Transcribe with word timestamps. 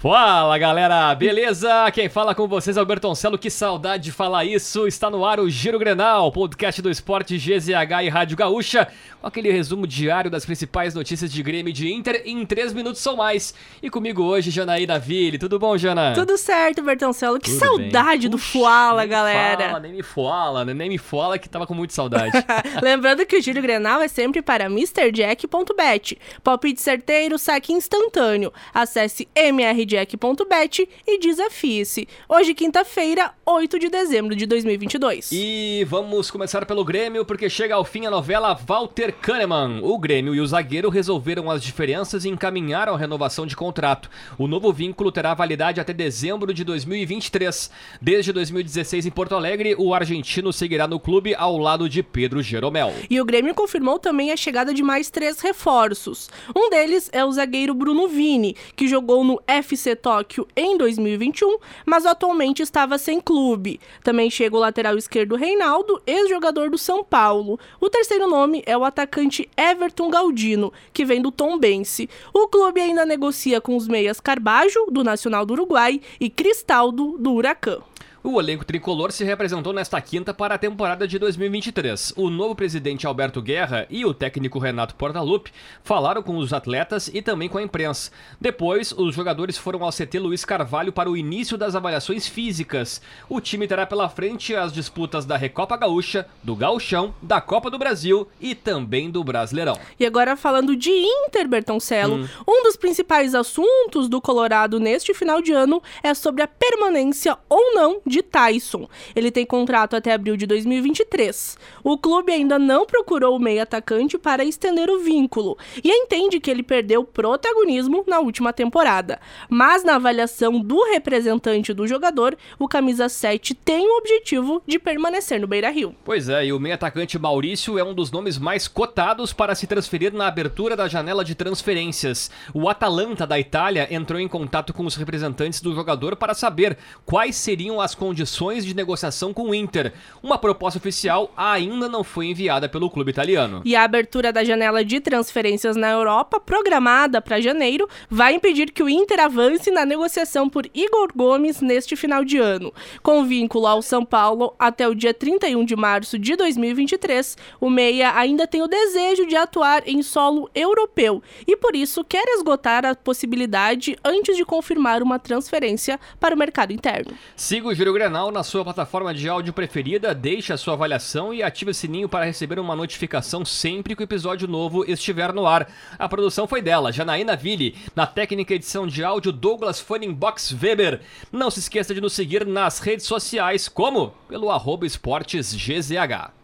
Fala 0.00 0.56
galera, 0.56 1.14
beleza? 1.14 1.90
Quem 1.90 2.08
fala 2.08 2.34
com 2.34 2.48
vocês 2.48 2.78
é 2.78 2.80
o 2.80 2.86
Bertoncelo, 2.86 3.36
que 3.36 3.50
saudade 3.50 4.04
de 4.04 4.12
falar 4.12 4.46
isso. 4.46 4.86
Está 4.86 5.10
no 5.10 5.26
ar 5.26 5.38
o 5.38 5.50
Giro 5.50 5.78
Grenal, 5.78 6.32
podcast 6.32 6.80
do 6.80 6.88
esporte 6.88 7.36
GZH 7.36 8.04
e 8.04 8.08
Rádio 8.08 8.34
Gaúcha, 8.34 8.88
com 9.20 9.26
aquele 9.26 9.52
resumo 9.52 9.86
diário 9.86 10.30
das 10.30 10.46
principais 10.46 10.94
notícias 10.94 11.30
de 11.30 11.42
Grêmio 11.42 11.68
e 11.68 11.74
de 11.74 11.92
Inter 11.92 12.22
em 12.24 12.46
3 12.46 12.72
minutos 12.72 13.06
ou 13.06 13.14
mais. 13.14 13.54
E 13.82 13.90
comigo 13.90 14.22
hoje, 14.22 14.50
Janaína 14.50 14.98
Ville. 14.98 15.36
Tudo 15.36 15.58
bom, 15.58 15.76
Jana? 15.76 16.14
Tudo 16.14 16.38
certo, 16.38 16.80
Bertoncelo. 16.80 17.38
Que 17.38 17.50
Tudo 17.50 17.58
saudade 17.58 18.22
bem. 18.22 18.30
do 18.30 18.38
Fuala, 18.38 19.04
galera. 19.04 19.66
Fala, 19.66 19.80
nem 19.80 19.92
me 19.92 20.02
fala, 20.02 20.64
nem 20.64 20.88
me 20.88 20.96
fala 20.96 21.38
que 21.38 21.46
tava 21.46 21.66
com 21.66 21.74
muita 21.74 21.92
saudade. 21.92 22.32
Lembrando 22.80 23.26
que 23.26 23.36
o 23.36 23.42
Giro 23.42 23.60
Grenal 23.60 24.00
é 24.00 24.08
sempre 24.08 24.40
para 24.40 24.64
MrJack.bet. 24.64 26.16
Palpite 26.42 26.80
certeiro, 26.80 27.36
saque 27.36 27.74
instantâneo. 27.74 28.50
Acesse 28.72 29.28
MRJ 29.36 29.89
jack.bet 29.90 30.88
e 31.04 31.18
desafie-se. 31.18 32.06
Hoje, 32.28 32.54
quinta-feira, 32.54 33.32
8 33.44 33.76
de 33.76 33.88
dezembro 33.88 34.36
de 34.36 34.46
2022. 34.46 35.30
E 35.32 35.84
vamos 35.88 36.30
começar 36.30 36.64
pelo 36.64 36.84
Grêmio, 36.84 37.24
porque 37.24 37.50
chega 37.50 37.74
ao 37.74 37.84
fim 37.84 38.06
a 38.06 38.10
novela 38.10 38.54
Walter 38.54 39.12
Kahneman. 39.12 39.80
O 39.82 39.98
Grêmio 39.98 40.32
e 40.32 40.40
o 40.40 40.46
zagueiro 40.46 40.88
resolveram 40.90 41.50
as 41.50 41.60
diferenças 41.60 42.24
e 42.24 42.28
encaminharam 42.28 42.94
a 42.94 42.96
renovação 42.96 43.44
de 43.44 43.56
contrato. 43.56 44.08
O 44.38 44.46
novo 44.46 44.72
vínculo 44.72 45.10
terá 45.10 45.34
validade 45.34 45.80
até 45.80 45.92
dezembro 45.92 46.54
de 46.54 46.62
2023. 46.62 47.68
Desde 48.00 48.32
2016 48.32 49.06
em 49.06 49.10
Porto 49.10 49.34
Alegre, 49.34 49.74
o 49.76 49.92
argentino 49.92 50.52
seguirá 50.52 50.86
no 50.86 51.00
clube 51.00 51.34
ao 51.34 51.58
lado 51.58 51.88
de 51.88 52.00
Pedro 52.00 52.40
Jeromel. 52.40 52.94
E 53.10 53.20
o 53.20 53.24
Grêmio 53.24 53.56
confirmou 53.56 53.98
também 53.98 54.30
a 54.30 54.36
chegada 54.36 54.72
de 54.72 54.84
mais 54.84 55.10
três 55.10 55.40
reforços. 55.40 56.30
Um 56.54 56.70
deles 56.70 57.10
é 57.12 57.24
o 57.24 57.32
zagueiro 57.32 57.74
Bruno 57.74 58.06
Vini, 58.06 58.54
que 58.76 58.86
jogou 58.86 59.24
no 59.24 59.42
FC 59.48 59.79
FC 59.80 59.96
Tóquio 59.96 60.46
em 60.54 60.76
2021, 60.76 61.56
mas 61.86 62.04
atualmente 62.04 62.62
estava 62.62 62.98
sem 62.98 63.18
clube. 63.18 63.80
Também 64.04 64.28
chega 64.30 64.54
o 64.54 64.60
lateral 64.60 64.96
esquerdo 64.98 65.36
Reinaldo, 65.36 66.00
ex-jogador 66.06 66.68
do 66.68 66.76
São 66.76 67.02
Paulo. 67.02 67.58
O 67.80 67.88
terceiro 67.88 68.28
nome 68.28 68.62
é 68.66 68.76
o 68.76 68.84
atacante 68.84 69.48
Everton 69.56 70.10
Galdino, 70.10 70.70
que 70.92 71.04
vem 71.04 71.22
do 71.22 71.32
Tombense. 71.32 72.10
O 72.34 72.46
clube 72.46 72.80
ainda 72.80 73.06
negocia 73.06 73.60
com 73.60 73.74
os 73.74 73.88
meias 73.88 74.20
Carbajo, 74.20 74.86
do 74.90 75.02
Nacional 75.02 75.46
do 75.46 75.54
Uruguai, 75.54 76.00
e 76.20 76.28
Cristaldo, 76.28 77.16
do 77.18 77.32
Huracan. 77.32 77.80
O 78.22 78.38
elenco 78.38 78.66
tricolor 78.66 79.12
se 79.12 79.24
representou 79.24 79.72
nesta 79.72 79.98
quinta 79.98 80.34
para 80.34 80.54
a 80.54 80.58
temporada 80.58 81.08
de 81.08 81.18
2023. 81.18 82.12
O 82.18 82.28
novo 82.28 82.54
presidente 82.54 83.06
Alberto 83.06 83.40
Guerra 83.40 83.86
e 83.88 84.04
o 84.04 84.12
técnico 84.12 84.58
Renato 84.58 84.94
Portaluppi 84.94 85.50
falaram 85.82 86.22
com 86.22 86.36
os 86.36 86.52
atletas 86.52 87.08
e 87.14 87.22
também 87.22 87.48
com 87.48 87.56
a 87.56 87.62
imprensa. 87.62 88.10
Depois, 88.38 88.92
os 88.92 89.14
jogadores 89.14 89.56
foram 89.56 89.82
ao 89.82 89.90
CT 89.90 90.18
Luiz 90.18 90.44
Carvalho 90.44 90.92
para 90.92 91.10
o 91.10 91.16
início 91.16 91.56
das 91.56 91.74
avaliações 91.74 92.28
físicas. 92.28 93.00
O 93.26 93.40
time 93.40 93.66
terá 93.66 93.86
pela 93.86 94.06
frente 94.10 94.54
as 94.54 94.70
disputas 94.70 95.24
da 95.24 95.38
Recopa 95.38 95.78
Gaúcha, 95.78 96.26
do 96.42 96.54
Gauchão, 96.54 97.14
da 97.22 97.40
Copa 97.40 97.70
do 97.70 97.78
Brasil 97.78 98.28
e 98.38 98.54
também 98.54 99.10
do 99.10 99.24
Brasileirão. 99.24 99.78
E 99.98 100.04
agora 100.04 100.36
falando 100.36 100.76
de 100.76 100.90
Inter, 100.90 101.48
Bertoncelo, 101.48 102.16
hum. 102.16 102.28
um 102.46 102.64
dos 102.64 102.76
principais 102.76 103.34
assuntos 103.34 104.10
do 104.10 104.20
Colorado 104.20 104.78
neste 104.78 105.14
final 105.14 105.40
de 105.40 105.52
ano 105.52 105.82
é 106.02 106.12
sobre 106.12 106.42
a 106.42 106.46
permanência 106.46 107.38
ou 107.48 107.74
não 107.74 108.02
de 108.10 108.22
Tyson. 108.22 108.88
Ele 109.14 109.30
tem 109.30 109.46
contrato 109.46 109.96
até 109.96 110.12
abril 110.12 110.36
de 110.36 110.46
2023. 110.46 111.56
O 111.82 111.96
clube 111.96 112.32
ainda 112.32 112.58
não 112.58 112.84
procurou 112.84 113.36
o 113.36 113.40
meio 113.40 113.62
atacante 113.62 114.18
para 114.18 114.44
estender 114.44 114.90
o 114.90 114.98
vínculo 114.98 115.56
e 115.82 115.90
entende 115.90 116.40
que 116.40 116.50
ele 116.50 116.62
perdeu 116.62 117.04
protagonismo 117.04 118.04
na 118.06 118.18
última 118.20 118.52
temporada. 118.52 119.20
Mas 119.48 119.84
na 119.84 119.94
avaliação 119.94 120.60
do 120.60 120.82
representante 120.84 121.72
do 121.72 121.86
jogador, 121.86 122.36
o 122.58 122.68
camisa 122.68 123.08
7 123.08 123.54
tem 123.54 123.86
o 123.86 123.98
objetivo 123.98 124.62
de 124.66 124.78
permanecer 124.78 125.40
no 125.40 125.46
Beira-Rio. 125.46 125.94
Pois 126.04 126.28
é, 126.28 126.46
e 126.46 126.52
o 126.52 126.60
meio 126.60 126.74
atacante 126.74 127.18
Maurício 127.18 127.78
é 127.78 127.84
um 127.84 127.94
dos 127.94 128.10
nomes 128.10 128.38
mais 128.38 128.66
cotados 128.66 129.32
para 129.32 129.54
se 129.54 129.66
transferir 129.66 130.12
na 130.12 130.26
abertura 130.26 130.76
da 130.76 130.88
janela 130.88 131.24
de 131.24 131.34
transferências. 131.34 132.30
O 132.52 132.68
Atalanta 132.68 133.26
da 133.26 133.38
Itália 133.38 133.86
entrou 133.90 134.20
em 134.20 134.28
contato 134.28 134.72
com 134.72 134.84
os 134.84 134.96
representantes 134.96 135.60
do 135.60 135.74
jogador 135.74 136.16
para 136.16 136.34
saber 136.34 136.76
quais 137.04 137.36
seriam 137.36 137.80
as 137.80 137.94
condições 138.00 138.64
de 138.64 138.74
negociação 138.74 139.34
com 139.34 139.50
o 139.50 139.54
Inter. 139.54 139.92
Uma 140.22 140.38
proposta 140.38 140.78
oficial 140.78 141.30
ainda 141.36 141.86
não 141.86 142.02
foi 142.02 142.28
enviada 142.28 142.66
pelo 142.66 142.88
clube 142.88 143.10
italiano. 143.10 143.60
E 143.62 143.76
a 143.76 143.84
abertura 143.84 144.32
da 144.32 144.42
janela 144.42 144.82
de 144.82 145.00
transferências 145.00 145.76
na 145.76 145.90
Europa, 145.90 146.40
programada 146.40 147.20
para 147.20 147.42
janeiro, 147.42 147.86
vai 148.08 148.32
impedir 148.32 148.72
que 148.72 148.82
o 148.82 148.88
Inter 148.88 149.20
avance 149.20 149.70
na 149.70 149.84
negociação 149.84 150.48
por 150.48 150.64
Igor 150.72 151.10
Gomes 151.14 151.60
neste 151.60 151.94
final 151.94 152.24
de 152.24 152.38
ano. 152.38 152.72
Com 153.02 153.22
vínculo 153.26 153.66
ao 153.66 153.82
São 153.82 154.02
Paulo 154.02 154.54
até 154.58 154.88
o 154.88 154.94
dia 154.94 155.12
31 155.12 155.62
de 155.66 155.76
março 155.76 156.18
de 156.18 156.34
2023, 156.36 157.36
o 157.60 157.68
Meia 157.68 158.16
ainda 158.16 158.46
tem 158.46 158.62
o 158.62 158.66
desejo 158.66 159.26
de 159.26 159.36
atuar 159.36 159.86
em 159.86 160.02
solo 160.02 160.48
europeu 160.54 161.22
e 161.46 161.54
por 161.54 161.76
isso 161.76 162.02
quer 162.02 162.24
esgotar 162.28 162.86
a 162.86 162.94
possibilidade 162.94 163.94
antes 164.02 164.38
de 164.38 164.44
confirmar 164.46 165.02
uma 165.02 165.18
transferência 165.18 166.00
para 166.18 166.34
o 166.34 166.38
mercado 166.38 166.72
interno. 166.72 167.12
Siga 167.36 167.68
o 167.68 167.74
Giro 167.74 167.89
Giro 167.90 167.98
Grenal 167.98 168.30
na 168.30 168.44
sua 168.44 168.62
plataforma 168.62 169.12
de 169.12 169.28
áudio 169.28 169.52
preferida, 169.52 170.14
deixe 170.14 170.52
a 170.52 170.56
sua 170.56 170.74
avaliação 170.74 171.34
e 171.34 171.42
ative 171.42 171.72
o 171.72 171.74
sininho 171.74 172.08
para 172.08 172.24
receber 172.24 172.60
uma 172.60 172.76
notificação 172.76 173.44
sempre 173.44 173.96
que 173.96 174.02
o 174.02 174.04
episódio 174.04 174.46
novo 174.46 174.88
estiver 174.88 175.32
no 175.32 175.44
ar. 175.44 175.68
A 175.98 176.08
produção 176.08 176.46
foi 176.46 176.62
dela, 176.62 176.92
Janaína 176.92 177.34
Ville, 177.34 177.76
na 177.96 178.06
técnica 178.06 178.54
edição 178.54 178.86
de 178.86 179.02
áudio 179.02 179.32
Douglas 179.32 179.84
Box 180.14 180.54
Weber. 180.62 181.00
Não 181.32 181.50
se 181.50 181.58
esqueça 181.58 181.92
de 181.92 182.00
nos 182.00 182.12
seguir 182.12 182.46
nas 182.46 182.78
redes 182.78 183.06
sociais, 183.06 183.68
como 183.68 184.14
pelo 184.28 184.50
arroba 184.50 184.86
esportesgzh. 184.86 186.39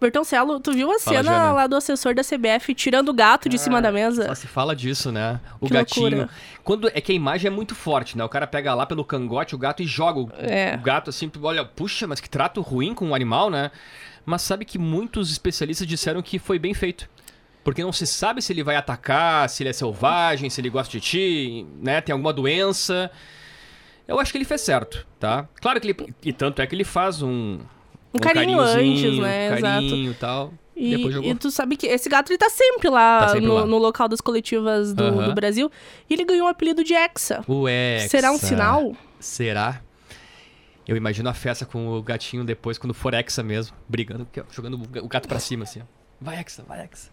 Bertoncelo, 0.00 0.60
tu 0.60 0.72
viu 0.72 0.90
a 0.90 0.98
Fala, 0.98 1.16
cena 1.16 1.32
Jana. 1.32 1.52
lá 1.52 1.66
do 1.66 1.76
assessor 1.76 2.14
da 2.14 2.22
CBF 2.22 2.74
tirando 2.74 3.08
o 3.08 3.12
gato 3.12 3.48
de 3.48 3.56
ah, 3.56 3.58
cima 3.58 3.82
da 3.82 3.90
mesa? 3.90 4.26
Só 4.26 4.34
se 4.34 4.46
fala 4.46 4.74
disso, 4.74 5.10
né? 5.10 5.40
O 5.60 5.66
que 5.66 5.72
gatinho. 5.72 6.08
Loucura. 6.08 6.30
Quando 6.62 6.88
é 6.88 7.00
que 7.00 7.12
a 7.12 7.14
imagem 7.14 7.48
é 7.48 7.50
muito 7.50 7.74
forte, 7.74 8.16
né? 8.16 8.24
O 8.24 8.28
cara 8.28 8.46
pega 8.46 8.74
lá 8.74 8.86
pelo 8.86 9.04
cangote 9.04 9.54
o 9.54 9.58
gato 9.58 9.82
e 9.82 9.86
joga 9.86 10.20
o, 10.20 10.30
é. 10.38 10.76
o 10.76 10.82
gato 10.82 11.10
assim, 11.10 11.30
olha, 11.42 11.64
puxa, 11.64 12.06
mas 12.06 12.20
que 12.20 12.28
trato 12.28 12.60
ruim 12.60 12.94
com 12.94 13.10
o 13.10 13.14
animal, 13.14 13.50
né? 13.50 13.70
Mas 14.24 14.42
sabe 14.42 14.64
que 14.64 14.78
muitos 14.78 15.32
especialistas 15.32 15.86
disseram 15.86 16.22
que 16.22 16.38
foi 16.38 16.58
bem 16.58 16.74
feito. 16.74 17.08
Porque 17.64 17.82
não 17.82 17.92
se 17.92 18.06
sabe 18.06 18.40
se 18.40 18.52
ele 18.52 18.62
vai 18.62 18.76
atacar, 18.76 19.48
se 19.48 19.62
ele 19.62 19.70
é 19.70 19.72
selvagem, 19.72 20.48
se 20.48 20.60
ele 20.60 20.70
gosta 20.70 20.90
de 20.92 21.00
ti, 21.00 21.66
né? 21.82 22.00
Tem 22.00 22.12
alguma 22.12 22.32
doença. 22.32 23.10
Eu 24.06 24.18
acho 24.18 24.32
que 24.32 24.38
ele 24.38 24.44
fez 24.44 24.62
certo, 24.62 25.06
tá? 25.18 25.46
Claro 25.60 25.80
que 25.80 25.88
ele. 25.88 26.14
E 26.22 26.32
tanto 26.32 26.62
é 26.62 26.66
que 26.66 26.74
ele 26.74 26.84
faz 26.84 27.20
um, 27.20 27.58
um, 28.12 28.18
carinho 28.18 28.60
antes, 28.60 29.18
né? 29.18 29.56
Um 29.56 29.60
carinho 29.60 30.10
e 30.10 30.14
tal. 30.14 30.52
E, 30.74 30.94
e, 31.30 31.34
tu 31.34 31.50
sabe 31.50 31.76
que 31.76 31.88
esse 31.88 32.08
gato 32.08 32.30
ele 32.30 32.38
tá 32.38 32.48
sempre 32.48 32.88
lá, 32.88 33.20
tá 33.20 33.28
sempre 33.30 33.46
no, 33.46 33.54
lá. 33.54 33.66
no, 33.66 33.78
local 33.78 34.06
das 34.06 34.20
coletivas 34.20 34.94
do, 34.94 35.24
do, 35.24 35.34
Brasil. 35.34 35.68
E 36.08 36.14
ele 36.14 36.24
ganhou 36.24 36.46
o 36.46 36.48
apelido 36.48 36.84
de 36.84 36.94
Hexa. 36.94 37.44
O 37.48 37.68
Hexa. 37.68 38.08
Será 38.08 38.30
um 38.30 38.38
sinal? 38.38 38.96
Será? 39.18 39.82
Eu 40.86 40.96
imagino 40.96 41.28
a 41.28 41.34
festa 41.34 41.66
com 41.66 41.88
o 41.88 42.02
gatinho 42.02 42.44
depois, 42.44 42.78
quando 42.78 42.94
for 42.94 43.12
Hexa 43.12 43.42
mesmo, 43.42 43.76
brigando, 43.88 44.26
jogando 44.52 44.80
o 45.02 45.08
gato 45.08 45.26
pra 45.26 45.40
cima, 45.40 45.64
assim. 45.64 45.82
Vai, 46.20 46.38
Hexa, 46.38 46.62
vai, 46.62 46.84
Hexa. 46.84 47.10